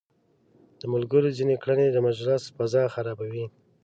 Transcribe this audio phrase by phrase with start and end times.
[0.79, 3.45] د ملګرو ځينې کړنې د مجلس فضا خرابوي.